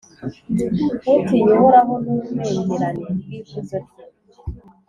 [1.15, 4.03] utinye Uhoraho n’ububengerane bw’ikuzo rye.